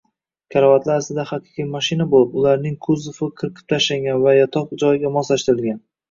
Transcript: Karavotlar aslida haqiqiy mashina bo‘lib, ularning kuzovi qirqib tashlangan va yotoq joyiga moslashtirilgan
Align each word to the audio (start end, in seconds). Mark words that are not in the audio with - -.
Karavotlar 0.53 0.93
aslida 1.01 1.25
haqiqiy 1.31 1.65
mashina 1.73 2.07
bo‘lib, 2.13 2.31
ularning 2.39 2.77
kuzovi 2.87 3.27
qirqib 3.41 3.69
tashlangan 3.73 4.23
va 4.23 4.33
yotoq 4.37 4.73
joyiga 4.85 5.13
moslashtirilgan 5.19 5.79